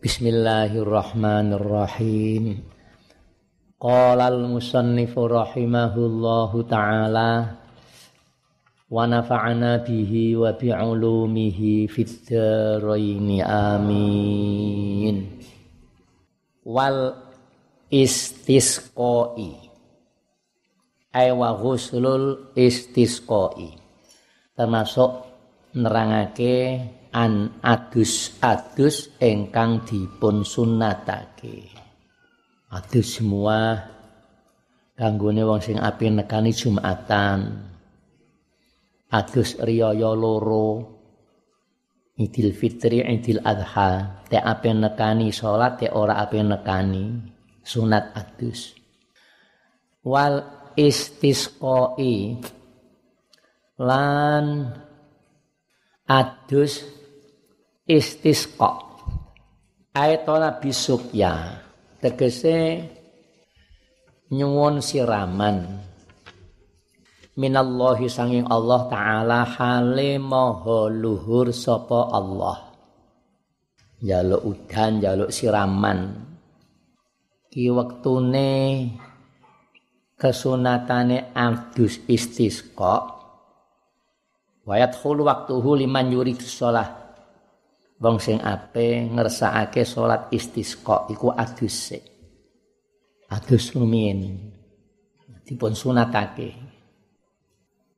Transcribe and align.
Bismillahirrahmanirrahim. 0.00 2.64
Qala 3.76 4.32
al-musannifu 4.32 5.28
rahimahullahu 5.28 6.64
ta'ala 6.64 7.60
wa 8.88 9.04
nafa'ana 9.04 9.84
bihi 9.84 10.40
wa 10.40 10.56
bi'ulumihi 10.56 11.84
fid 11.92 12.32
dharain 12.32 13.44
amin. 13.44 15.36
Wal 16.64 17.20
istisqai 17.92 19.52
ay 21.12 21.28
wa 21.28 21.60
ghuslul 21.60 22.56
istisqai 22.56 23.76
termasuk 24.56 25.28
nerangake 25.76 26.88
an 27.10 27.58
adus-adus 27.62 29.18
ingkang 29.18 29.82
dipun 29.82 30.46
sunatake. 30.46 31.70
Adus 32.70 33.18
semua 33.18 33.82
kanggone 34.94 35.42
wong 35.42 35.58
sing 35.58 35.78
api 35.80 36.06
nekani 36.12 36.54
Jumatan. 36.54 37.66
Adus 39.10 39.58
riyaya 39.58 40.14
loro. 40.14 40.98
Idul 42.20 42.52
Fitri, 42.52 43.00
Idul 43.00 43.40
Adha, 43.40 44.20
te 44.28 44.36
ape 44.36 44.76
nekani 44.76 45.32
salat, 45.32 45.80
te 45.80 45.88
ora 45.88 46.20
ape 46.20 46.36
nekani 46.44 47.16
sunat 47.64 48.12
adus. 48.12 48.76
Wal 50.04 50.44
istisqai 50.76 52.36
lan 53.80 54.68
adus 56.04 56.99
istisqa 57.90 58.86
ayatona 59.90 60.62
bisukya 60.62 61.58
tegese 61.98 62.86
nyuwun 64.30 64.78
siraman. 64.78 65.82
Minallahi 67.34 68.06
sanging 68.06 68.46
Allah 68.46 68.86
taala 68.86 69.42
hale 69.42 70.22
maha 70.22 70.86
luhur 70.86 71.50
sapa 71.50 72.14
Allah. 72.14 72.70
Jaluk 73.98 74.42
udan 74.46 75.02
jaluk 75.02 75.30
siraman. 75.34 76.30
Ki 77.50 77.66
wektune 77.74 78.86
kesunatane 80.14 81.34
adus 81.34 81.98
istisqa 82.06 83.18
wayat 84.68 84.94
hulu 85.02 85.26
waktuhu 85.26 85.74
liman 85.74 86.12
yuri 86.12 86.38
sholat 86.38 86.99
Wong 88.00 88.16
sing 88.16 88.40
ape 88.40 89.12
ngersakake 89.12 89.84
salat 89.84 90.32
istisqa 90.32 91.04
iku 91.12 91.36
adus 91.36 91.76
sik. 91.92 92.04
Adus 93.28 93.76
rumiyin. 93.76 94.40
Dipun 95.44 95.76
sunatake. 95.76 96.56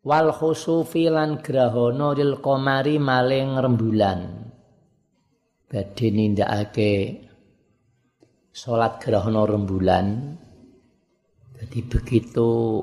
Wal 0.03 0.35
khusufi 0.35 1.07
lan 1.07 1.39
grahana 1.39 2.19
lil 2.19 2.43
qamari 2.43 2.99
maling 2.99 3.55
rembulan. 3.55 4.21
Badhe 5.71 6.07
nindakake 6.11 7.23
salat 8.51 8.99
grahana 8.99 9.47
rembulan. 9.47 10.35
Jadi 11.63 11.79
begitu 11.87 12.83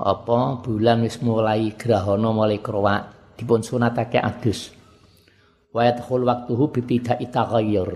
apa 0.00 0.64
bulan 0.64 1.04
wis 1.04 1.20
mulai 1.20 1.76
grahana 1.76 2.32
mulai 2.32 2.56
krowak 2.64 3.36
dipun 3.36 3.60
sunatake 3.60 4.16
adus. 4.16 4.72
Wa 5.74 5.82
yadkhul 5.82 6.22
waqtuhu 6.22 6.70
bi 6.70 6.80
tidai 6.86 7.26
taghayyur 7.28 7.90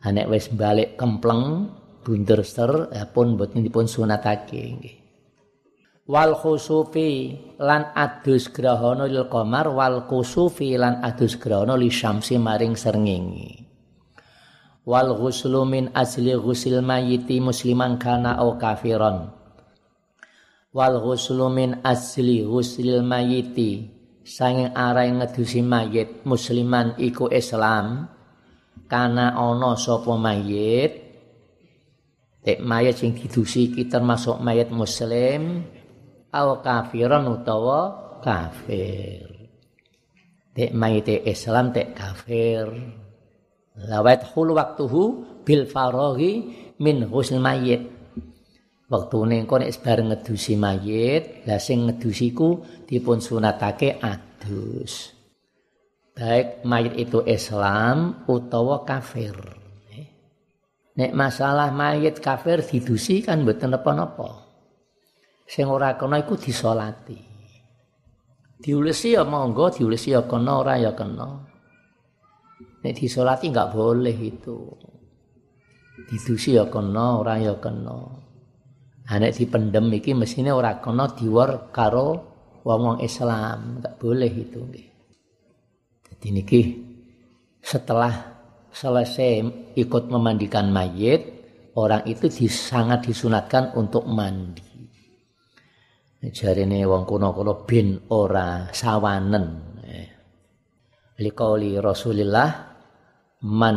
anek 0.00 0.26
wis 0.32 0.48
balik 0.48 0.96
kempleng 0.96 1.68
bunder 2.00 2.40
ser 2.40 2.88
ya 2.90 3.04
pun 3.12 3.36
boten 3.36 3.60
dipun 3.60 3.84
sunatake 3.84 4.60
nggih. 4.80 4.96
Wal 6.10 6.34
khusufi 6.34 7.38
lan 7.62 7.94
adus 7.94 8.50
grahana 8.50 9.06
lil 9.06 9.30
qamar 9.30 9.70
wal 9.70 10.10
khusufi 10.10 10.74
lan 10.74 10.98
adus 11.06 11.38
grahana 11.38 11.78
li 11.78 11.86
syamsi 11.86 12.34
maring 12.34 12.74
srengenge. 12.74 13.70
Wal 14.82 15.14
ghuslu 15.14 15.62
min 15.68 15.92
asli 15.94 16.34
ghusil 16.34 16.82
mayiti 16.82 17.38
musliman 17.38 18.00
kana 18.00 18.40
au 18.42 18.58
kafiron 18.58 19.30
wal 20.70 21.02
ghuslu 21.02 21.46
min 21.52 21.78
asli 21.84 22.42
ghusil 22.42 23.04
mayiti 23.04 23.99
sanging 24.30 24.70
arai 24.78 25.10
ngedusi 25.10 25.58
mayit 25.58 26.22
musliman 26.22 26.94
iku 27.02 27.26
Islam. 27.34 28.06
Kana 28.86 29.34
ana 29.34 29.74
sapa 29.74 30.14
mayit 30.14 30.92
tek 32.42 32.58
mayit 32.62 32.98
sing 32.98 33.14
didusi 33.14 33.70
iki 33.70 33.86
termasuk 33.90 34.38
mayit 34.42 34.70
muslim 34.70 35.66
au 36.30 36.48
kafiran 36.62 37.26
utawa 37.26 37.78
kafir. 38.22 39.26
Tek 40.54 40.70
mayit 40.74 41.10
Islam 41.26 41.74
tek 41.74 41.94
kafir. 41.94 42.70
Lawat 43.78 44.30
hulu 44.34 44.58
waktuhu 44.58 45.02
bil 45.46 45.66
faraghi 45.70 46.50
min 46.82 47.06
husnul 47.06 47.42
mayit 47.42 47.99
wektune 48.90 49.38
engko 49.38 49.62
nek 49.62 49.70
bareng 49.78 50.10
ngedusi 50.10 50.58
mayit 50.58 51.46
la 51.46 51.62
sing 51.62 51.86
ngedusiku 51.86 52.82
dipun 52.90 53.22
sunatake 53.22 54.02
adus. 54.02 55.14
Baik 56.10 56.66
mayit 56.66 56.98
itu 56.98 57.22
Islam 57.22 58.26
utawa 58.26 58.82
kafir. 58.82 59.38
Nek 60.98 61.14
masalah 61.14 61.70
mayit 61.70 62.18
kafir 62.18 62.66
didusi 62.66 63.22
kan 63.22 63.46
mboten 63.46 63.72
napa-napa. 63.72 64.50
Sing 65.46 65.70
ora 65.70 65.94
kena 65.94 66.20
iku 66.20 66.34
disolati. 66.34 67.30
Diulisi 68.60 69.16
ya 69.16 69.24
monggo 69.24 69.72
diulisi 69.72 70.12
ya 70.12 70.26
kena 70.26 70.60
ora 70.60 70.76
ya 70.76 70.92
kena. 70.92 71.46
Nek 72.84 72.92
disolati 72.92 73.48
enggak 73.48 73.72
boleh 73.72 74.18
itu. 74.18 74.58
Didusi 76.10 76.58
ya 76.58 76.66
kena 76.68 77.22
ora 77.22 77.38
ya 77.38 77.54
kena 77.56 78.29
Anek 79.10 79.42
dipendem 79.42 79.90
iki 79.90 80.14
mesine 80.14 80.54
ora 80.54 80.78
kena 80.78 81.10
diwor 81.10 81.74
karo 81.74 82.30
wong-wong 82.62 83.02
Islam, 83.02 83.82
enggak 83.82 83.98
boleh 83.98 84.30
itu 84.30 84.58
nggih. 84.62 84.88
Jadi 86.06 86.26
niki 86.30 86.60
setelah 87.58 88.14
selesai 88.70 89.42
ikut 89.74 90.06
memandikan 90.06 90.70
mayit, 90.70 91.26
orang 91.74 92.06
itu 92.06 92.30
sangat 92.46 93.10
disunatkan 93.10 93.74
untuk 93.74 94.06
mandi. 94.06 94.62
Jarine 96.20 96.86
wong 96.86 97.02
kuno-kuno 97.02 97.66
bin 97.66 97.98
ora 98.14 98.70
sawanen. 98.70 99.46
Eh. 99.90 100.08
Liqauli 101.18 101.80
Rasulillah 101.82 102.50
man 103.42 103.76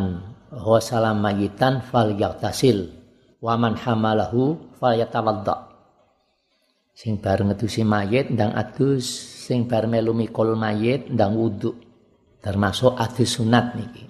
ghasala 0.52 1.18
mayitan 1.18 1.82
fal 1.82 2.14
yaktasil 2.14 3.03
waman 3.44 3.76
hamalahu 3.76 4.72
falyatawadda. 4.80 5.68
Sing 6.96 7.20
bar 7.20 7.44
ngedusi 7.44 7.84
mayit 7.84 8.32
ndang 8.32 8.56
adus. 8.56 9.04
Sing 9.44 9.68
bar 9.68 9.92
melu 9.92 10.16
mikul 10.16 10.56
mayit 10.56 11.12
ndang 11.12 11.36
wudu 11.36 11.76
termasuk 12.40 12.96
adus 12.96 13.36
sunat 13.36 13.76
niki. 13.76 14.08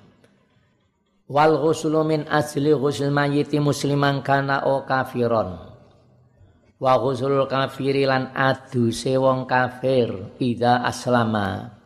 Wal 1.34 1.58
ghuslu 1.58 2.06
min 2.06 2.30
asli 2.30 2.70
ghusl 2.70 3.10
mayiti 3.10 3.58
musliman 3.58 4.22
kana 4.22 4.70
o 4.70 4.86
kafiron. 4.86 5.74
Wa 6.78 7.00
ghuslul 7.00 7.48
kafiri 7.50 8.04
lan 8.04 8.36
aduse 8.36 9.16
wong 9.16 9.50
kafir 9.50 10.38
ida 10.38 10.84
aslama. 10.84 11.80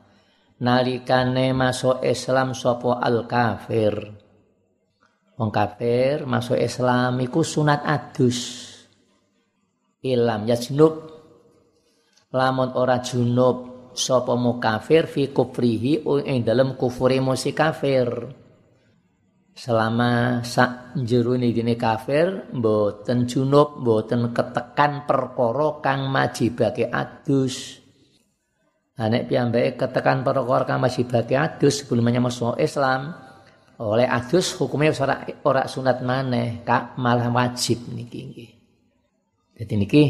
Nalikane 0.58 1.53
masuk 1.53 2.02
Islam 2.02 2.58
sapa 2.58 2.97
al 2.97 3.29
kafir 3.29 4.27
wong 5.38 5.53
kafir 5.53 6.26
masuk 6.26 6.58
Islam 6.58 7.22
iku 7.22 7.46
sunat 7.46 7.85
adus. 7.85 8.67
Ilam 10.02 10.50
yajnub. 10.50 11.14
Lamun 12.34 12.76
ora 12.76 13.00
junub 13.00 13.90
sapa 13.96 14.35
mu 14.35 14.59
kafir 14.59 15.08
fi 15.08 15.32
kufrihi 15.32 16.03
ing 16.03 16.44
dalem 16.44 16.76
kufure 16.76 17.17
musi 17.23 17.56
kafir. 17.56 18.09
Selama 19.58 20.46
sak 20.46 20.94
jerone 21.02 21.50
gene 21.50 21.73
kafir 21.73 22.53
mboten 22.53 23.26
junub 23.26 23.82
mboten 23.82 24.29
ketekan 24.29 25.09
perkara 25.09 25.82
kang 25.82 26.14
majibake 26.14 26.85
adus. 26.94 27.82
Nek 28.97 29.29
piyambake 29.29 29.78
ketekan 29.78 30.22
perkara 30.22 30.66
kang 30.66 30.82
majibake 30.82 31.34
adus 31.34 31.82
sebelumnya 31.82 32.22
masuk 32.22 32.58
Islam 32.61 33.27
oleh 33.78 34.09
adus 34.09 34.58
hukumnya 34.58 34.90
ora 34.97 35.22
ora 35.46 35.64
sunat 35.70 36.02
maneh 36.02 36.66
kak. 36.66 36.97
Malah 36.97 37.29
wajib 37.29 37.94
niki 37.94 38.20
nggih. 38.26 38.52
Dadi 39.58 39.76
niki 39.78 40.03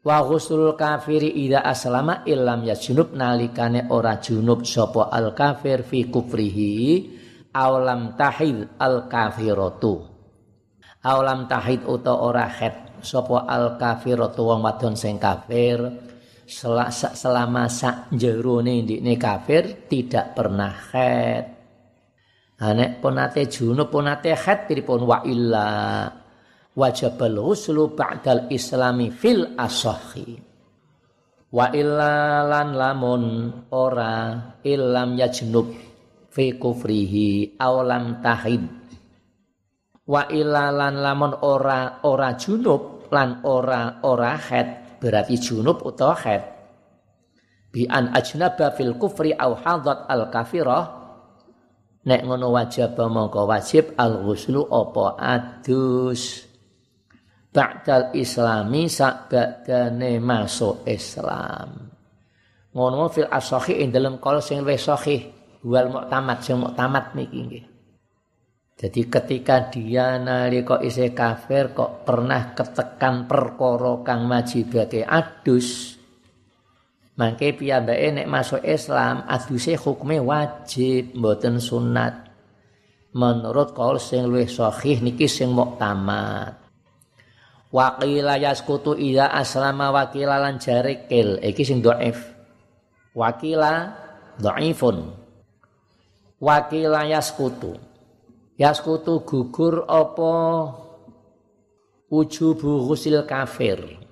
wa 0.00 0.24
kafiri 0.72 1.28
ida 1.44 1.60
aslama 1.60 2.24
illam 2.24 2.64
yajunub 2.64 3.12
nalikane 3.12 3.92
ora 3.92 4.16
junub 4.16 4.64
sapa 4.64 5.12
al 5.12 5.36
kafir 5.36 5.84
fi 5.84 6.08
kufrihi 6.08 6.72
aulam 7.52 8.16
tahid 8.16 8.80
al 8.80 9.04
kafiratu. 9.12 10.08
Aulam 11.00 11.48
tahid 11.48 11.84
uta 11.84 12.16
ora 12.16 12.48
het 12.48 13.04
sapa 13.04 13.44
al 13.44 13.76
kafiratu 13.76 14.40
wong 14.44 14.60
wadon 14.64 14.96
sing 14.96 15.20
kafir 15.20 16.08
selama 16.48 17.70
sak 17.70 18.10
jerone 18.10 18.82
ndikne 18.84 19.14
kafir 19.20 19.86
tidak 19.86 20.34
pernah 20.34 20.74
het 20.92 21.59
Anek 22.60 23.00
ponate 23.00 23.48
junub 23.48 23.88
ponate 23.88 24.36
het 24.36 24.68
pripun 24.68 25.08
wa 25.08 25.24
illa? 25.24 25.68
Wajibal 26.76 27.40
ghuslu 27.40 27.96
ba'dal 27.96 28.52
islami 28.52 29.08
fil 29.10 29.56
asahi 29.56 30.50
wa 31.50 31.66
illa 31.74 32.46
lan 32.46 32.78
lamun 32.78 33.22
ora 33.74 34.38
illam 34.62 35.18
yajnub 35.18 35.66
fi 36.30 36.54
kufrihi 36.54 37.58
aw 37.58 37.82
lam 37.82 38.22
tahid. 38.22 38.62
Wa 40.06 40.30
illa 40.30 40.70
lan 40.70 41.02
lamun 41.02 41.42
ora 41.42 42.02
ora 42.06 42.38
junub 42.38 43.10
lan 43.10 43.42
ora 43.46 43.98
ora 44.06 44.38
head 44.38 45.00
berarti 45.02 45.38
junub 45.38 45.82
utawa 45.82 46.14
head 46.22 46.42
bi 47.70 47.86
an 47.86 48.14
ajnaba 48.14 48.74
fil 48.74 48.94
kufri 48.98 49.34
aw 49.34 49.54
hadat 49.58 50.06
al 50.06 50.30
kafirah 50.30 50.99
nek 52.06 52.20
ngono 52.24 52.48
wajib 52.52 52.96
mongko 52.96 53.44
wajib 53.44 53.96
al 54.00 54.24
ghuslu 54.24 54.64
apa 54.68 55.04
adus 55.20 56.50
ba'dal 57.50 58.14
islami 58.14 58.86
sakbadane 58.86 60.22
masuk 60.22 60.86
Islam. 60.86 61.90
Ngono 62.70 63.10
fil 63.10 63.26
asahi 63.26 63.82
ing 63.82 63.90
dalam 63.90 64.22
kol 64.22 64.38
sing 64.38 64.62
wis 64.62 64.86
sahih 64.86 65.26
wal 65.66 65.90
muktamad 65.90 66.38
sing 66.46 66.62
muktamad 66.62 67.18
niki 67.18 67.38
nggih. 67.42 67.64
Jadi 68.80 69.02
ketika 69.12 69.68
dia 69.68 70.16
nalika 70.16 70.80
isih 70.80 71.12
kafir 71.12 71.76
kok 71.76 72.06
pernah 72.08 72.56
ketekan 72.56 73.28
perkara 73.28 74.00
kang 74.00 74.24
majibake 74.24 75.04
adus. 75.04 75.99
Mangke 77.20 77.52
piyambake 77.52 78.16
nek 78.16 78.30
masuk 78.32 78.64
Islam 78.64 79.28
aduse 79.28 79.76
hukume 79.76 80.24
wajib 80.24 81.12
mboten 81.12 81.60
sunat. 81.60 82.32
Menurut 83.12 83.76
kol 83.76 84.00
sing 84.00 84.24
luwih 84.24 84.48
sahih 84.48 85.04
niki 85.04 85.28
sing 85.28 85.52
muktamad. 85.52 86.56
Waqila 87.68 88.40
yaskutu 88.40 88.96
ida 88.96 89.36
aslama 89.36 89.92
wakila 89.92 90.40
lan 90.40 90.56
jarikil 90.56 91.36
iki 91.44 91.60
sing 91.60 91.84
dhaif. 91.84 92.16
Wakila 93.12 93.92
dhaifun. 94.40 95.12
Wakila 96.40 97.04
yaskutu. 97.04 97.76
Yaskutu 98.56 99.28
gugur 99.28 99.84
apa 99.84 100.32
ujubu 102.08 102.88
ghusil 102.88 103.28
kafir. 103.28 104.08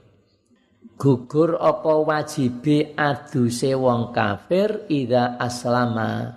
Gugur 0.99 1.62
apa 1.62 1.95
wajibe 2.03 2.99
aduse 2.99 3.71
wong 3.79 4.11
kafir 4.11 4.91
ida 4.91 5.39
aslama. 5.39 6.35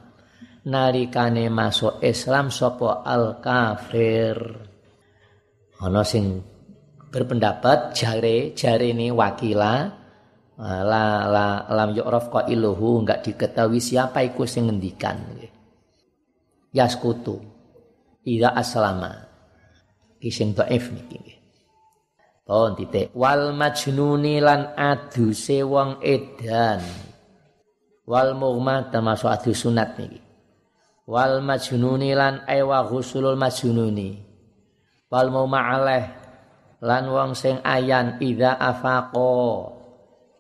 Nalikane 0.70 1.50
masuk 1.50 1.98
Islam 2.06 2.54
sapa 2.54 3.02
al 3.02 3.42
kafir. 3.42 4.38
Ana 5.82 6.06
sing 6.06 6.46
berpendapat 7.10 7.98
jare 7.98 8.54
jare 8.54 8.94
ini 8.94 9.10
wakila. 9.10 9.98
Eh, 10.62 10.82
la 10.86 11.26
la 11.26 11.66
lam 11.66 11.98
yu'raf 11.98 12.30
qailuhu 12.30 13.02
enggak 13.02 13.26
diketahui 13.26 13.82
siapa 13.82 14.22
iku 14.22 14.46
sing 14.46 14.70
ngendikan. 14.70 15.42
Yaskutu. 16.70 17.42
Ida 18.30 18.54
aslama. 18.54 19.26
Ising 20.22 20.54
dhaif 20.54 20.94
niki 20.94 21.41
nggih 22.42 22.50
Pon 22.50 22.72
titik. 22.74 23.08
Wal 23.14 23.54
majnuni 23.54 24.42
lan 24.42 24.74
aduse 24.74 25.62
wong 25.62 26.02
edan. 26.02 26.82
Wal 28.06 28.34
mughma 28.34 28.90
termasuk 28.90 29.30
adu 29.30 29.54
sunat 29.54 29.96
niki. 30.02 30.20
Wal 31.06 31.44
majnuni 31.46 32.18
lan 32.18 32.42
aywa 32.50 32.88
ghusulul 32.90 33.38
majnuni. 33.38 34.18
Wal 35.12 35.30
mughma 35.30 35.60
alaih 35.76 36.06
lan 36.82 37.04
wong 37.12 37.38
sing 37.38 37.62
ayan 37.62 38.18
ida 38.24 38.58
afaqo 38.58 39.78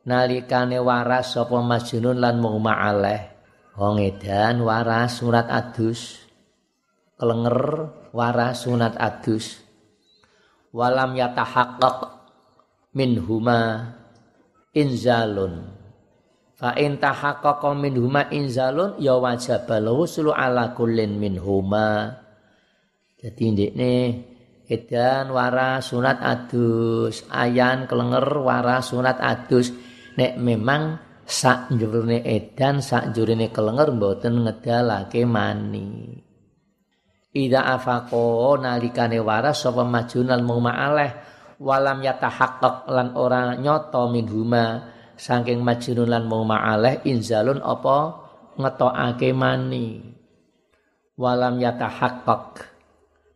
nalikane 0.01 0.81
waras 0.81 1.37
sapa 1.37 1.61
majnun 1.61 2.17
lan 2.17 2.41
mughma 2.41 2.73
alaih 2.81 3.29
wong 3.77 4.01
edan 4.01 4.65
waras 4.65 5.21
surat 5.21 5.45
adus. 5.47 6.17
Kelenger 7.21 7.93
waras 8.17 8.65
sunat 8.65 8.97
adus 8.97 9.70
walam 10.75 11.15
yatahaqqaq 11.15 11.99
min 12.95 13.19
huma 13.21 13.93
inzalun. 14.75 15.79
Fa 16.55 16.75
in 16.77 16.99
tahaqqaqa 16.99 17.75
min 17.75 17.95
huma 17.95 18.27
inzalun 18.31 18.99
ya 18.99 19.15
wajibal 19.15 19.87
ghuslu 19.95 20.31
ala 20.31 20.75
kullin 20.77 21.17
min 21.17 21.39
huma 21.41 22.21
jadi 23.21 23.43
ndekne 23.53 23.93
edan 24.65 25.29
waras 25.29 25.93
sunat 25.93 26.17
adus 26.25 27.21
ayan 27.29 27.85
kelenger 27.85 28.25
waras 28.41 28.89
sunat 28.89 29.21
adus. 29.21 29.69
Nek 30.17 30.41
memang 30.41 30.97
sak 31.21 31.69
njurune 31.69 32.25
edan 32.25 32.81
sak 32.81 33.13
njurine 33.13 33.53
kelenger 33.53 33.93
mboten 33.93 34.41
ngedalake 34.41 35.21
mani 35.23 36.17
ida 37.31 37.63
afaqo 37.75 38.59
nalikane 38.59 39.23
waras 39.23 39.63
sapa 39.63 39.87
majunal 39.87 40.43
ma'aleh 40.43 41.11
walam 41.61 42.01
yatahaqqaq 42.01 42.89
lan 42.89 43.13
ora 43.15 43.55
nyoto 43.55 44.09
minhuma. 44.11 44.91
Saking 45.21 45.61
majnun 45.61 46.09
lan 46.09 46.25
ma'aleh 46.25 47.05
inzalun 47.05 47.61
apa? 47.61 48.17
Ngetokake 48.57 49.37
mani. 49.37 50.01
Walam 51.13 51.61
yatahaqqaq 51.61 52.65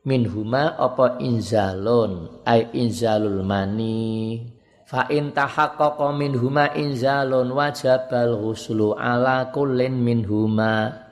minhuma 0.10 0.74
apa 0.74 1.22
inzalun? 1.22 2.42
Ay 2.42 2.74
inzalul 2.74 3.46
mani. 3.46 4.42
Fa 4.86 5.10
in 5.10 5.34
tahaqqaqa 5.34 6.14
minhuma 6.14 6.74
inzalun 6.78 7.54
wajabal 7.54 8.38
ghuslu 8.38 8.94
ala 8.94 9.50
kullin 9.50 9.98
minhuma 9.98 11.05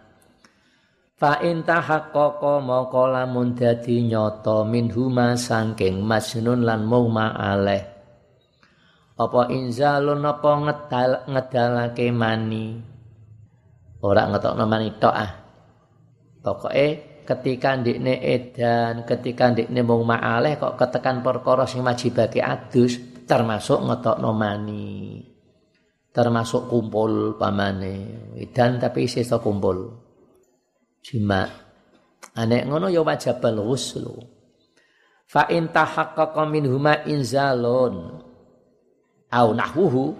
fa 1.23 1.39
in 1.39 1.63
tahaqqaqa 1.63 2.59
moko 2.59 3.07
lamun 3.07 3.55
dadi 3.55 4.03
nyata 4.03 4.67
minhuma 4.67 5.39
saking 5.39 6.03
majnun 6.03 6.67
lan 6.67 6.83
mauma 6.83 7.31
aleh 7.31 7.79
apa 9.15 9.47
inzalun 9.55 10.19
apa 10.19 10.51
ngedal 10.67 11.11
ngedalake 11.31 12.11
mani 12.11 12.75
ora 14.03 14.27
ngetokno 14.35 14.67
mani 14.67 14.89
tok 14.99 15.15
ah 15.15 15.31
pokoke 16.43 16.87
ketika 17.23 17.79
ndikne 17.79 18.19
edan, 18.19 19.07
ketika 19.07 19.55
ndikne 19.55 19.79
mung 19.79 20.03
ma'aleh 20.03 20.59
kok 20.59 20.75
ketekan 20.75 21.23
perkara 21.23 21.63
sing 21.63 21.79
majibake 21.79 22.43
adus 22.43 22.99
termasuk 23.23 23.79
ngetokno 23.79 24.35
mani. 24.35 25.23
Termasuk 26.11 26.67
kumpul 26.67 27.39
pamane. 27.39 27.95
Edan 28.35 28.75
tapi 28.75 29.07
sisa 29.07 29.39
kumpul. 29.39 30.02
Jima. 31.03 31.43
Anek 32.33 32.63
ngono 32.71 32.87
ya 32.87 33.03
wajibal 33.03 33.59
ghuslu. 33.59 34.15
Fa 35.27 35.51
in 35.51 35.67
tahaqqaqa 35.67 36.47
minhuma 36.47 37.03
inzalun. 37.03 38.23
Au 39.27 39.47
nahwuhu. 39.51 40.15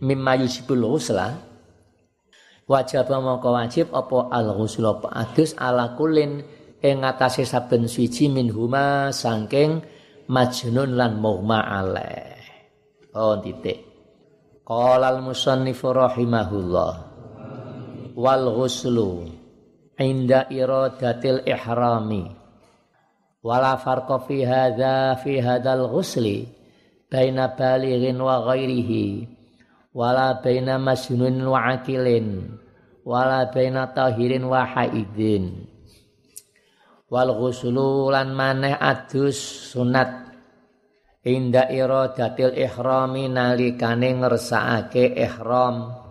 Mimma 0.00 0.40
yusibul 0.40 0.96
ghusla. 0.96 1.36
Wajib 2.64 3.12
mongko 3.12 3.48
wajib 3.52 3.92
apa 3.92 4.32
al 4.32 4.56
ghusl 4.56 4.88
apa 4.88 5.12
adus 5.12 5.52
ala 5.60 5.92
kulin 6.00 6.40
ing 6.80 7.04
ngatasé 7.04 7.44
saben 7.44 7.84
suci 7.84 8.32
min 8.32 8.48
huma 8.48 9.12
saking 9.12 9.84
majnun 10.32 10.96
lan 10.96 11.20
mughma 11.20 11.60
alaih 11.60 12.40
oh 13.12 13.36
titik. 13.44 13.84
Qala 14.64 15.12
al 15.12 15.20
musannif 15.20 15.84
rahimahullah 15.84 17.13
wal 18.14 18.46
ghuslu 18.54 19.26
inda 19.98 20.46
iradatil 20.46 21.42
ihrami. 21.42 22.30
Wala 23.44 23.76
farqa 23.76 24.24
fi 24.24 24.40
hadza 24.46 25.20
fi 25.20 25.42
hadzal 25.42 25.90
ghusli 25.92 26.48
baina 27.10 27.52
balighin 27.52 28.16
wa 28.16 28.40
ghairihi 28.40 29.28
wala 29.94 30.40
baina 30.42 30.80
masnun 30.80 31.44
wa 31.44 31.76
akilin 31.76 32.58
wala 33.06 33.52
baina 33.52 33.92
tahirin 33.94 34.48
wa 34.48 34.66
haidin 34.66 35.68
wal 37.12 37.30
ghuslu 37.36 38.10
lan 38.10 38.34
maneh 38.34 38.74
adus 38.74 39.38
sunat 39.70 40.34
inda 41.22 41.70
iradatil 41.70 42.56
ihrami 42.58 43.30
nalikane 43.30 44.18
ngersakake 44.18 45.14
ihram 45.14 46.03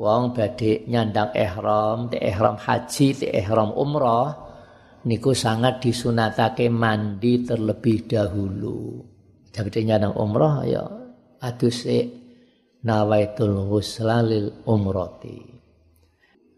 wong 0.00 0.32
badhe 0.32 0.88
nyandang 0.88 1.36
ihram, 1.36 2.08
te 2.08 2.16
ihram 2.16 2.56
haji, 2.56 3.08
te 3.20 3.28
ihram 3.28 3.76
umrah 3.76 4.32
niku 5.04 5.36
sangat 5.36 5.84
disunatake 5.84 6.72
mandi 6.72 7.44
terlebih 7.44 8.08
dahulu. 8.08 9.04
Jadi 9.52 9.84
nyandang 9.84 10.16
umrah 10.16 10.64
ya 10.64 10.84
adus 11.44 11.84
nawaitul 12.80 13.68
ghusla 13.68 14.24
lil 14.24 14.64
umrati. 14.64 15.60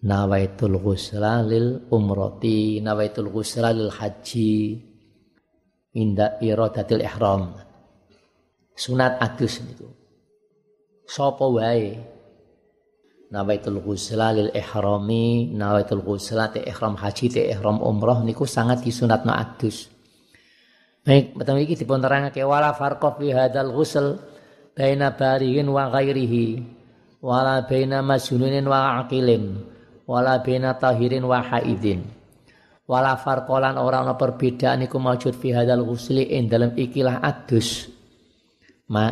Nawaitul 0.03 0.79
ghusla 0.79 1.43
lil 1.43 1.91
umrati, 1.91 2.79
nawaitul 2.79 3.27
ghusla 3.27 3.75
lil 3.75 3.91
haji. 3.91 4.55
Inda 5.99 6.39
iradatil 6.39 7.03
ihram. 7.03 7.59
Sunat 8.73 9.19
adus 9.19 9.61
niku. 9.67 9.91
Sapa 11.05 11.45
wae 11.45 12.01
nawaitul 13.33 13.81
ghusla 13.81 14.37
lil 14.37 14.53
ihrami 14.53 15.49
nawaitul 15.57 16.05
ghusla 16.05 16.53
te 16.53 16.61
ihram 16.61 17.01
haji 17.01 17.27
te 17.33 17.41
ihram 17.49 17.81
umroh 17.81 18.21
niku 18.21 18.45
sangat 18.45 18.85
disunatno 18.85 19.33
adus. 19.33 19.89
Baik 21.03 21.33
betul 21.35 21.65
iki 21.65 21.81
dipun 21.81 22.05
terangake 22.05 22.45
wala 22.45 22.77
farqa 22.77 23.17
fi 23.17 23.33
hadzal 23.33 23.73
ghusl 23.73 24.21
baina 24.77 25.17
barihin 25.17 25.67
wa 25.73 25.89
ghairihi 25.89 26.61
wala 27.25 27.65
baina 27.65 28.05
masjununin 28.05 28.69
wa 28.69 29.01
aqilin 29.01 29.65
wala 30.05 30.45
baina 30.45 30.77
tahirin 30.77 31.25
wa 31.25 31.41
haidin. 31.41 32.05
Wala 32.85 33.17
farqalan 33.17 33.81
ora 33.81 34.05
ana 34.05 34.13
perbedaan 34.13 34.85
iku 34.85 35.01
maujud 35.01 35.33
fi 35.33 35.57
hadzal 35.57 35.81
ghusli 35.89 36.37
ing 36.37 36.53
dalam 36.53 36.77
ikilah 36.77 37.25
adus. 37.25 37.89
Ma, 38.93 39.09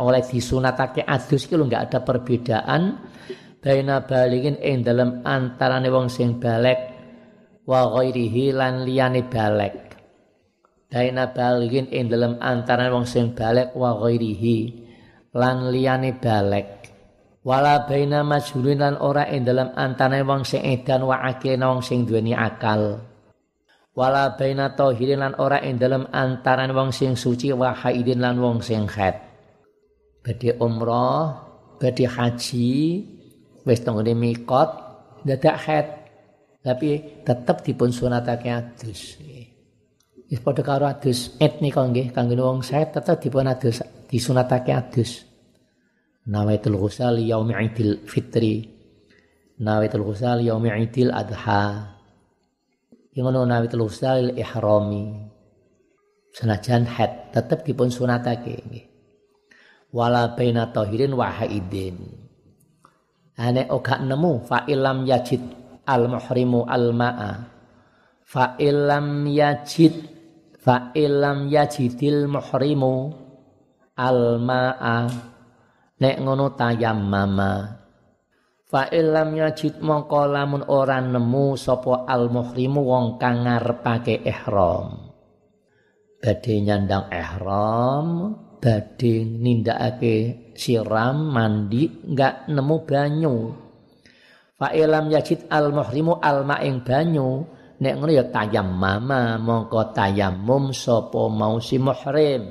oleh 0.00 0.24
disunatake 0.24 1.04
adus 1.04 1.44
iki 1.44 1.52
lho 1.52 1.68
enggak 1.68 1.92
ada 1.92 1.98
perbedaan 2.00 2.82
baina 3.60 4.04
baligin 4.08 4.56
ing 4.60 4.80
dalem 4.80 5.20
antarane 5.24 5.88
wong 5.92 6.08
sing 6.08 6.40
balek 6.40 6.80
wa 7.68 7.86
ghairihi 7.92 8.56
lan 8.56 8.88
liyane 8.88 9.24
balek 9.28 9.96
baina 10.88 11.30
baligin 11.30 11.86
ing 11.92 12.08
dalem 12.08 12.40
antarane 12.40 12.90
wong 12.90 13.04
sing 13.04 13.36
balek 13.36 13.76
wa 13.76 13.94
ghairihi 14.00 14.58
lan 15.36 15.68
liyane 15.68 16.16
balek 16.16 16.80
wala 17.40 17.88
baina 17.88 18.20
majhulin 18.20 18.80
lan 18.80 18.94
ora 19.00 19.28
ing 19.28 19.48
dalem 19.48 19.72
antarane 19.76 20.24
wong 20.24 20.44
sing 20.44 20.60
edan 20.60 21.04
wa 21.08 21.24
akil 21.24 21.56
wong 21.56 21.80
sing 21.80 22.04
duweni 22.04 22.36
akal. 22.36 23.00
Wala 23.96 24.38
baina 24.38 24.76
tahirin 24.76 25.24
lan 25.24 25.34
ora 25.40 25.58
ing 25.64 25.80
dalem 25.80 26.06
antarane 26.12 26.72
wong 26.72 26.92
sing 26.94 27.18
suci 27.18 27.50
wa 27.50 27.74
haidin 27.74 28.22
lan 28.22 28.38
wong 28.38 28.62
sing 28.62 28.86
haid 28.86 29.18
badhe 30.20 30.56
umrah 30.60 31.42
badhe 31.80 32.06
haji 32.06 32.70
wis 33.64 33.80
tenggone 33.84 34.16
mikot 34.16 34.70
dadak 35.24 35.56
head 35.64 35.86
tapi 36.60 37.20
tetep 37.24 37.64
dipun 37.64 37.88
sunatake 37.88 38.48
adus. 38.52 39.16
Wis 40.28 40.40
padha 40.44 40.62
karo 40.62 40.84
adus 40.86 41.36
etnika 41.40 41.82
nggih 41.88 42.12
kangge 42.12 42.36
wong 42.36 42.60
sehat 42.60 42.92
tetep 42.92 43.20
dipun 43.24 43.48
adus 43.48 43.80
disunatake 44.08 44.72
adus. 44.72 45.24
Nawaitul 46.28 46.76
ghusal 46.76 47.18
yaumi 47.24 47.56
idil 47.56 48.04
fitri. 48.04 48.68
Nawaitul 49.60 50.04
ghusal 50.04 50.44
yaumi 50.44 50.68
idil 50.84 51.10
adha. 51.10 51.96
Yang 53.16 53.24
ngono 53.24 53.40
nawaitul 53.48 53.88
ghusal 53.88 54.36
ihrami. 54.36 55.32
Senajan 56.30 56.86
head 56.86 57.34
tetep 57.34 57.66
dipun 57.66 57.90
sunatake 57.90 58.54
nggih. 58.68 58.86
Wala 59.90 60.38
baina 60.38 60.70
tahirin 60.70 61.18
wa 61.18 61.26
haidin 61.34 62.29
ane 63.40 63.64
oga 63.72 63.96
nemu 63.96 64.44
fa 64.44 64.68
ilam 64.68 65.08
yajid 65.08 65.40
al 65.88 66.04
muhrimu 66.12 66.68
al 66.68 66.92
ma'a 66.92 67.32
fa 68.20 68.60
ilam 68.60 69.24
yajid 69.24 69.96
fa 70.60 70.92
ilam 70.92 71.48
yajidil 71.48 72.28
muhrimu 72.28 73.16
al 73.96 74.36
ma'a 74.40 74.98
nek 76.00 76.16
ngono 76.20 76.56
tayammama. 76.56 77.52
Fa 78.70 78.86
ilam 78.88 79.34
yajid 79.34 79.82
mongko 79.82 80.30
lamun 80.30 80.62
ora 80.70 81.02
nemu 81.02 81.58
sapa 81.58 82.06
al 82.06 82.30
muhrimu 82.30 82.80
wong 82.86 83.06
kang 83.18 83.44
ngarepake 83.44 84.22
ihram. 84.22 85.10
Badhe 86.20 86.54
nyandang 86.62 87.10
ihram 87.10 88.08
badhe 88.60 89.24
nindakake 89.24 90.52
siram 90.54 91.32
mandi 91.32 91.88
enggak 91.88 92.46
nemu 92.52 92.76
banyu. 92.84 93.36
Fa 94.60 94.76
ilam 94.76 95.08
yajid 95.08 95.48
al 95.48 95.72
muhrimu 95.72 96.20
al 96.20 96.44
ma'ing 96.44 96.84
banyu 96.84 97.48
nek 97.80 97.94
ngono 97.96 98.12
ya 98.12 98.28
tayammama 98.28 99.40
mongko 99.40 99.96
tayammum 99.96 100.76
sapa 100.76 101.32
mau 101.32 101.56
si 101.56 101.80
muhrim. 101.80 102.44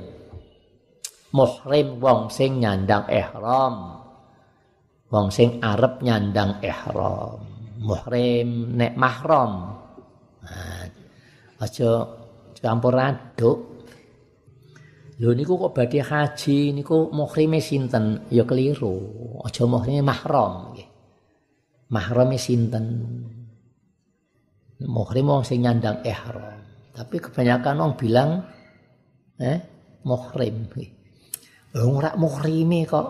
Muhrim 1.30 2.02
wong 2.02 2.34
sing 2.34 2.58
nyandang 2.58 3.06
ihram. 3.14 4.02
Wong 5.14 5.30
sing 5.30 5.62
arep 5.62 6.02
nyandang 6.02 6.58
ihram. 6.66 7.46
Muhrim 7.86 8.74
nek 8.74 8.98
mahram. 8.98 9.78
Nah, 10.42 10.86
aja 11.62 12.10
campur 12.58 12.98
aduk 12.98 13.79
Lho 15.20 15.36
niku 15.36 15.60
kok 15.60 15.76
badhe 15.76 16.00
haji 16.00 16.72
niku 16.72 17.12
muhrime 17.12 17.60
sinten? 17.60 18.24
Ya 18.32 18.48
keliru. 18.48 18.96
Aja 19.44 19.68
muhrime 19.68 20.00
mahram 20.00 20.72
nggih. 20.72 20.88
Mahrame 21.92 22.40
sinten? 22.40 22.86
Muhrim 24.80 25.28
wong 25.28 25.44
sing 25.44 25.60
nyandang 25.60 26.00
ihram. 26.08 26.64
Tapi 26.96 27.20
kebanyakan 27.20 27.84
wong 27.84 27.94
bilang 28.00 28.48
eh 29.36 29.60
muhrim. 30.08 30.72
Wong 31.76 31.92
ora 32.00 32.16
muhrime 32.16 32.88
kok 32.88 33.08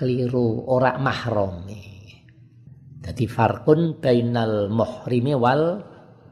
keliru, 0.00 0.64
ora 0.64 0.96
mahram. 0.96 1.68
Dadi 3.04 3.24
farqun 3.28 4.00
bainal 4.00 4.72
muhrimi 4.72 5.36
wal 5.36 5.84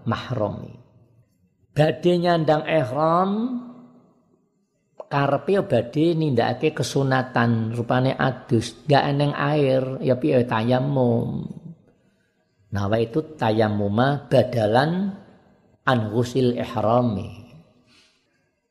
mahrami. 0.09 0.73
Badhe 1.77 2.13
nyandang 2.17 2.65
ihram 2.65 3.31
karepe 5.07 5.59
ya 5.59 5.63
badhe 5.63 6.15
nindakake 6.19 6.75
kesunatan 6.75 7.73
rupane 7.73 8.13
adus. 8.15 8.75
Gak 8.87 9.05
eneng 9.07 9.33
air 9.33 10.03
ya 10.03 10.19
piye 10.19 10.43
tayamum 10.45 11.47
nawa 12.77 13.01
itu 13.01 13.23
tayamuma 13.41 14.29
badalan 14.29 15.15
an 15.87 15.99
ghusil 16.13 16.59
ihrami. 16.59 17.47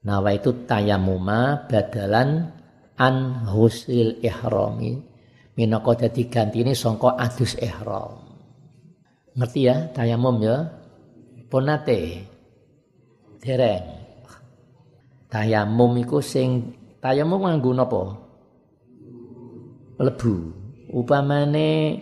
Nawa 0.06 0.38
itu 0.38 0.68
tayamuma 0.70 1.66
badalan 1.66 2.54
an 3.00 3.16
ghusil 3.50 4.22
ihrami. 4.22 5.02
Minangka 5.56 6.06
dadi 6.06 6.28
gantine 6.28 6.76
sangka 6.76 7.16
adus 7.16 7.56
ihram. 7.64 8.20
Ngerti 9.40 9.62
ya 9.64 9.88
tayamum 9.96 10.44
ya? 10.44 10.68
Ponate 11.48 12.28
dereng 13.40 13.95
Tayamum 15.36 16.00
iku 16.00 16.24
sing 16.24 16.72
tayamum 17.04 17.44
nganggo 17.44 17.76
napa? 17.76 18.00
Lebu. 20.00 20.34
Upamane 20.96 22.00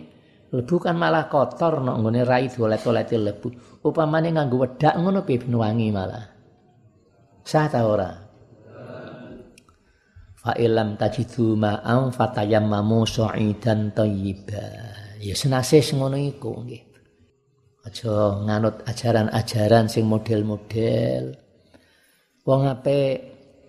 lebu 0.54 0.78
kan 0.78 0.94
malah 0.94 1.26
kotor 1.26 1.82
nek 1.82 1.98
nggone 1.98 2.22
rai 2.22 2.46
dolet-dolete 2.46 3.18
lebu. 3.18 3.48
Upamane 3.82 4.30
nganggo 4.30 4.62
wedak 4.62 4.94
ngono 5.02 5.26
piye 5.26 5.50
wangi 5.50 5.90
malah. 5.90 6.22
Sah 7.42 7.66
ta 7.66 7.82
ora? 7.82 8.14
Fa 10.38 10.54
ilam 10.54 10.94
tajidu 10.94 11.58
ma'am 11.58 12.14
fatayammamu 12.14 13.02
sa'idan 13.02 13.90
thayyiba. 13.98 14.66
Ya 15.18 15.34
senasis 15.34 15.90
ngono 15.90 16.14
iku 16.22 16.62
nggih. 16.62 16.86
Aja 17.82 18.38
nganut 18.46 18.86
ajaran-ajaran 18.86 19.90
sing 19.90 20.06
model-model. 20.06 21.43
Wong 22.44 22.68
ape 22.68 23.00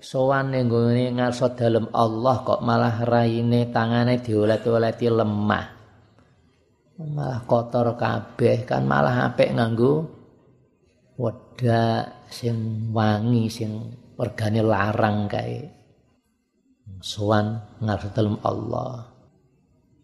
sowan 0.04 0.52
ning 0.52 0.68
gone 0.68 1.16
ngarsa 1.16 1.56
dalem 1.56 1.88
Allah 1.96 2.44
kok 2.44 2.60
malah 2.60 3.08
raine 3.08 3.72
tangane 3.72 4.20
diolet-oleti 4.20 5.08
lemah. 5.08 5.66
Malah 7.00 7.40
kotor 7.48 7.96
kabeh 7.96 8.68
kan 8.68 8.84
malah 8.84 9.32
apik 9.32 9.56
nganggo 9.56 10.12
wedak 11.16 12.28
sing 12.28 12.92
wangi 12.92 13.48
sing 13.48 13.96
regane 14.20 14.60
larang 14.60 15.32
kae. 15.32 15.72
Sowan 17.00 17.80
ngarsa 17.80 18.12
dalem 18.12 18.36
Allah. 18.44 19.08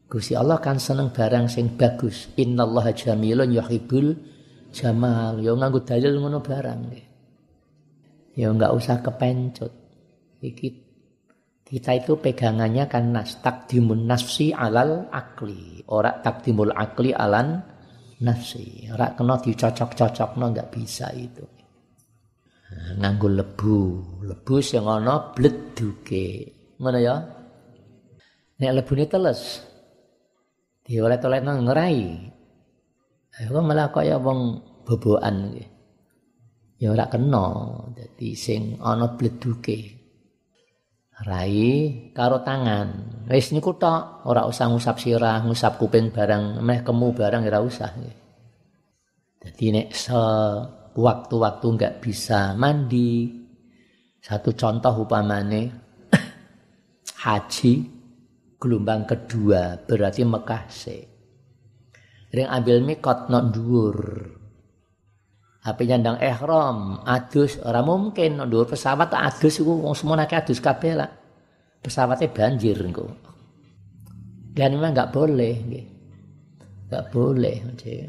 Gusti 0.08 0.32
Allah 0.32 0.64
kan 0.64 0.80
seneng 0.80 1.12
barang 1.12 1.52
sing 1.52 1.76
bagus. 1.76 2.32
Innallaha 2.40 2.96
jamilun 2.96 3.52
yuhibbul 3.52 4.16
jamal. 4.72 5.44
Yo 5.44 5.60
nganggo 5.60 5.84
dalil 5.84 6.24
ngono 6.24 6.40
barang. 6.40 6.80
Ya. 6.96 7.11
Ya 8.36 8.52
enggak 8.52 8.74
usah 8.76 9.00
kepencut. 9.04 9.72
Kita 11.72 11.92
itu 11.96 12.20
pegangannya 12.20 12.92
kan 12.92 13.16
nas 13.16 13.40
takdimun 13.40 14.04
nafsi 14.04 14.52
alal 14.52 15.08
akli, 15.08 15.80
ora 15.88 16.20
takdimul 16.20 16.76
akli 16.76 17.16
alan 17.16 17.64
nafsi. 18.20 18.92
Ora 18.92 19.16
kena 19.16 19.40
dicocok-cocok 19.40 20.36
no 20.36 20.52
nggak 20.52 20.68
bisa 20.68 21.08
itu. 21.16 21.48
Nah, 22.72 22.92
nganggo 23.00 23.28
lebu, 23.32 23.78
lebu 24.28 24.56
sing 24.60 24.84
ana 24.84 25.32
bledhuke. 25.32 26.28
Ngono 26.80 27.00
ya. 27.00 27.16
Nek 28.62 28.72
lebune 28.78 29.10
teles, 29.10 29.64
diolet-olet 30.86 31.42
nang 31.42 31.66
ngerai. 31.66 32.00
Aku 33.42 33.58
malah 33.64 33.90
kaya 33.90 34.20
wong 34.20 34.60
bobokan 34.86 35.56
iki. 35.56 35.66
Ya 36.82 36.90
ora 36.90 37.06
kena, 37.06 37.46
dadi 37.94 38.34
sing 38.34 38.82
ana 38.82 39.14
bledhuke. 39.14 40.02
rai 41.22 42.10
karo 42.18 42.42
tangan. 42.42 43.22
Wis 43.30 43.54
niku 43.54 43.78
tok, 43.78 44.26
ora 44.26 44.50
usah 44.50 44.74
ngusap 44.74 44.98
sirah, 44.98 45.46
ngusap 45.46 45.78
kuping 45.78 46.10
barang, 46.10 46.58
meh 46.66 46.82
kemu 46.82 47.14
barang 47.14 47.46
ora 47.46 47.60
usah. 47.62 47.94
Jadi 49.42 49.66
nek 49.74 49.88
se 49.94 50.22
waktu-waktu 50.98 51.66
enggak 51.70 51.98
bisa 52.02 52.58
mandi, 52.58 53.30
satu 54.22 54.54
contoh 54.54 55.06
upamane 55.06 55.62
haji 57.26 57.74
gelombang 58.58 59.06
kedua 59.06 59.82
berarti 59.86 60.22
Mekah 60.26 60.64
se. 60.70 60.98
Ring 62.32 62.48
ambil 62.48 62.82
mikot 62.82 63.30
nok 63.30 63.44
dhuwur. 63.54 63.98
Ape 65.62 65.86
nyandang 65.86 66.18
ihram, 66.18 67.06
adus 67.06 67.62
ora 67.62 67.86
mungkin 67.86 68.42
ndur 68.42 68.66
pesawat 68.66 69.14
adus 69.14 69.62
iku 69.62 69.86
wong 69.86 69.94
semono 69.94 70.26
adus 70.26 70.58
kabeh 70.58 70.98
lah. 70.98 71.10
Pesawatnya 71.82 72.34
banjir 72.34 72.82
engko. 72.82 73.06
Dan 74.58 74.78
memang 74.78 74.94
enggak 74.94 75.14
boleh 75.14 75.54
nggih. 75.62 75.86
Enggak 76.90 77.06
boleh 77.14 77.56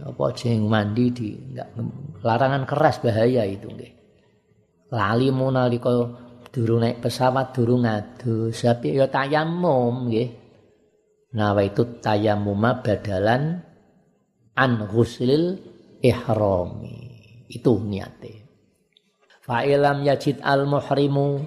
apa 0.00 0.24
jeng 0.32 0.64
mandi 0.64 1.06
di 1.12 1.28
enggak 1.36 1.68
larangan 2.24 2.64
keras 2.64 3.04
bahaya 3.04 3.44
itu 3.44 3.68
nggih. 3.68 3.92
Lali 4.92 5.28
nalika 5.28 5.92
durung 6.52 6.84
naik 6.84 7.00
pesawat 7.00 7.56
durung 7.56 7.88
adus, 7.88 8.60
tapi 8.60 8.96
ya 8.96 9.08
tayamum 9.08 10.08
nggih. 10.08 10.28
Nah, 11.32 11.56
itu 11.64 11.96
tayamuma 12.04 12.84
badalan 12.84 13.64
an 14.52 14.72
ghuslil 14.84 15.56
ihrami. 16.04 17.01
Itu 17.52 17.76
niate. 17.84 18.48
Fa'ilam 19.44 20.00
yajid 20.08 20.40
al-muhrimu 20.40 21.44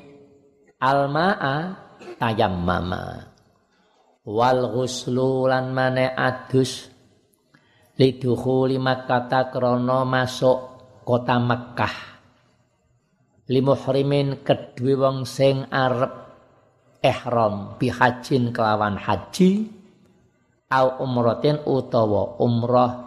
al-ma'a 0.77 1.55
tayammama. 2.21 3.33
Wal 4.25 4.61
ghuslu 4.69 5.49
lan 5.49 5.73
mane 5.73 6.13
adus 6.13 6.89
lidukhuli 7.97 8.77
makkata 8.77 9.49
krono 9.49 10.05
masuk 10.05 10.59
kota 11.05 11.37
Mekkah. 11.41 11.95
Limuhrimin 13.45 14.41
kedue 14.41 14.97
wong 14.97 15.25
sing 15.29 15.69
arep 15.69 16.25
ihram 17.05 17.77
bihajin 17.77 18.49
kelawan 18.49 18.97
haji 18.97 19.69
au 20.73 21.05
umratin 21.05 21.61
utawa 21.61 22.41
umrah 22.41 23.04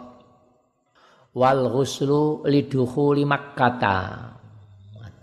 wal 1.39 1.71
ghuslu 1.71 2.43
lidukhuli 2.43 3.23
makkata. 3.23 4.27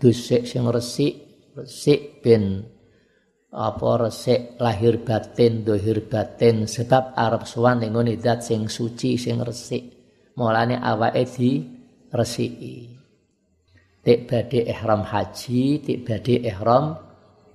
Dusik 0.00 0.49
sing 0.49 0.64
resik 0.64 1.12
resik 1.56 2.20
ben 2.25 2.64
apa 3.52 4.08
resik 4.08 4.56
lahir 4.56 5.04
batin 5.04 5.61
dohir 5.61 6.08
batin. 6.08 6.64
Sebab 6.64 7.12
Arab 7.12 7.44
suwan 7.44 7.85
ning 7.85 7.92
zat 8.16 8.49
sing 8.49 8.68
suci 8.73 9.20
sing 9.20 9.44
resik. 9.44 9.92
Mulane 10.37 10.80
awake 10.80 11.25
di 11.37 11.50
resiki. 12.12 12.96
Tik 14.04 14.18
badhe 14.28 14.61
ihram 14.68 15.02
haji 15.04 15.80
tik 15.85 15.99
badhe 16.04 16.44
ihram 16.44 16.96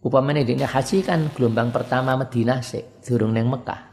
Upamane 0.00 0.46
dene 0.46 0.64
haji 0.64 1.02
kan 1.02 1.28
gelombang 1.34 1.74
pertama 1.74 2.16
Madinah 2.16 2.62
sik, 2.62 3.04
durung 3.04 3.36
ning 3.36 3.50
Mekah. 3.50 3.90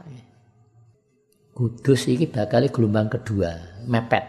Kudus 1.52 2.06
iki 2.06 2.30
bakal 2.30 2.70
gelombang 2.70 3.10
kedua, 3.10 3.82
mepet. 3.84 4.24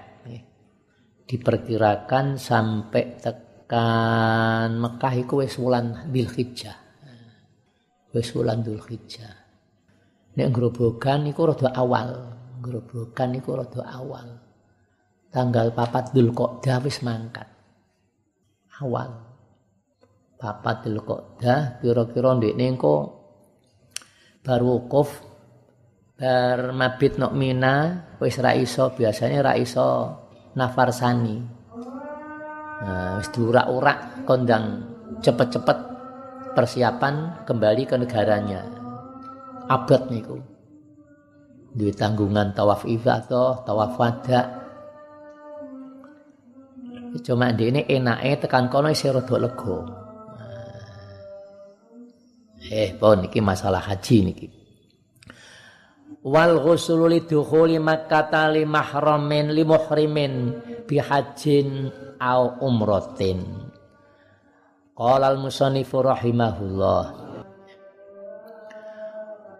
Diperkirakan 1.29 2.41
sampai 2.41 3.21
tekan 3.21 4.81
Mekah 4.81 5.13
iku 5.21 5.45
wis 5.45 5.55
wulan 5.61 6.09
Dzulhijjah. 6.09 6.73
Wis 8.11 8.33
wulan 8.33 8.65
Dzulhijjah. 8.65 9.38
Nek 10.39 10.55
grobogan 10.55 11.27
iku 11.27 11.51
rada 11.51 11.75
awal, 11.75 12.31
grobogan 12.63 13.35
iku 13.35 13.59
rada 13.59 13.83
awal. 13.91 14.39
Tanggal 15.27 15.75
papat 15.75 16.15
Dul 16.15 16.31
Qodah 16.31 16.79
wis 16.79 17.03
mangkat. 17.03 17.43
Awal. 18.79 19.19
Papat 20.39 20.87
Dul 20.87 21.03
Qodah 21.03 21.83
kira-kira 21.83 22.39
ndekne 22.39 22.71
engko 22.71 23.19
bar 24.39 24.63
wukuf 24.63 25.19
bar 26.15 26.71
mabit 26.71 27.19
nok 27.19 27.35
Mina 27.35 28.07
wis 28.23 28.39
ra 28.39 28.55
iso 28.55 28.95
biasanya 28.95 29.43
ra 29.43 29.53
iso 29.59 30.15
nafarsani. 30.55 31.35
Nah, 32.79 33.19
wis 33.19 33.27
diurak-urak 33.35 34.23
kondang 34.23 34.87
cepet-cepet 35.19 35.77
persiapan 36.55 37.43
kembali 37.43 37.83
ke 37.83 37.99
negaranya. 37.99 38.78
Abad 39.69 40.09
niku. 40.09 40.37
Duwe 41.69 41.93
tanggungan 41.93 42.57
tawaf 42.57 42.83
ifadah, 42.89 43.61
tawaf 43.61 43.93
wada. 44.01 44.41
Cuma 47.21 47.53
ini 47.53 47.85
enake 47.85 48.45
tekan 48.45 48.69
kono 48.69 48.89
isih 48.89 49.13
rada 49.13 49.37
lega. 49.37 49.77
Eh, 52.69 52.93
pon 52.97 53.25
iki 53.25 53.41
masalah 53.41 53.81
haji 53.81 54.17
niki. 54.25 54.47
Wal 56.25 56.59
ghuslu 56.59 57.07
lidukhuli 57.07 57.79
makkata 57.79 58.51
li 58.51 58.67
mahramin 58.67 59.55
li 59.55 59.63
muhrimin 59.63 60.33
bi 60.85 60.99
hajjin 60.99 61.89
au 62.19 62.61
umratin. 62.61 63.41
Qala 64.93 65.31
al-musannifu 65.31 66.03
rahimahullah 66.03 67.28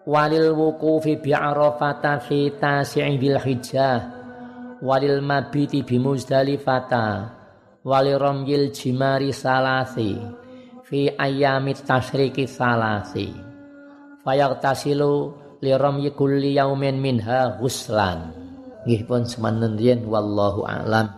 walil 0.10 0.58
wukufi 0.58 1.22
bi 1.22 1.38
arafata 1.38 2.18
fi 2.18 2.50
tasi'i 2.58 3.14
bil 3.22 3.38
hijjah. 3.38 4.18
Walil 4.82 5.22
mabiti 5.22 5.86
bi 5.86 6.02
muzdalifata. 6.02 7.38
Walil 7.86 8.18
ramyil 8.18 8.74
jimari 8.74 9.30
salasi 9.30 10.18
fi 10.82 11.14
ayyamit 11.14 11.86
tasriki 11.86 12.50
salasi 12.50 13.50
fayagtasilu 14.26 15.32
li 15.64 15.72
ramyi 15.74 16.12
kulli 16.12 16.58
yaumin 16.60 17.00
minha 17.00 17.56
ghuslan. 17.62 18.36
Nggih 18.84 19.04
pun 19.08 19.24
semanten 19.28 19.76
wallahu 20.08 20.64
a'lam 20.66 21.12